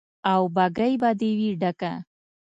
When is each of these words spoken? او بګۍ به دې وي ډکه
او 0.31 0.41
بګۍ 0.55 0.93
به 1.01 1.09
دې 1.19 1.29
وي 1.39 1.49
ډکه 1.61 1.93